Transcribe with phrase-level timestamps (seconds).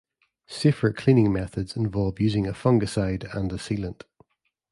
[0.47, 4.01] Safer cleaning methods involve using a fungicide and a sealant.